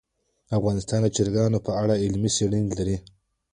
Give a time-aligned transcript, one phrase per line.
[0.57, 2.97] افغانستان د چرګان په اړه علمي څېړنې لري.